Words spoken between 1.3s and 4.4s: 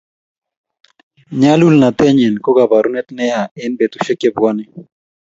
nyalulnatenyin ko kaborunet neya eng betusiek che